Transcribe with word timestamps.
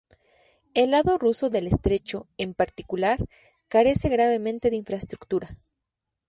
El 0.73 0.89
lado 0.89 1.19
ruso 1.19 1.51
del 1.51 1.67
Estrecho, 1.67 2.27
en 2.39 2.55
particular, 2.55 3.19
carece 3.67 4.09
gravemente 4.09 4.71
de 4.71 4.77
infraestructura. 4.77 5.55